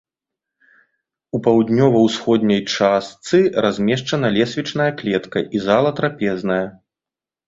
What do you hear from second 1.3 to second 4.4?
У паўднёва-ўсходняй частцы размешчана